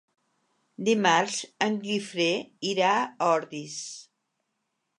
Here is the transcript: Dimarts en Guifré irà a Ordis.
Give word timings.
Dimarts 0.87 1.35
en 1.65 1.77
Guifré 1.85 2.27
irà 2.73 2.89
a 2.97 3.31
Ordis. 3.37 3.77